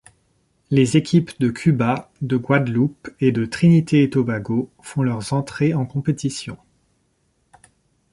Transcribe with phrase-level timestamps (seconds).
[0.71, 6.57] Les équipes de Cuba, de Guadeloupe et de Trinité-et-Tobago font leurs entrées en compétition.